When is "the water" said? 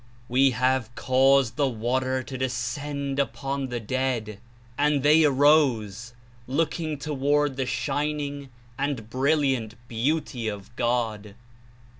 1.57-2.23